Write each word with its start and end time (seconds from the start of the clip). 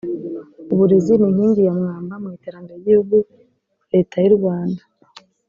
uburezi 0.71 1.13
ni 1.19 1.25
inkingi 1.29 1.61
ya 1.67 1.73
mwamba 1.79 2.13
mu 2.21 2.29
iterambere 2.37 2.75
ry 2.81 2.87
igihugu 2.87 3.15
leta 3.93 4.15
y 4.25 4.27
urwanda 4.31 4.83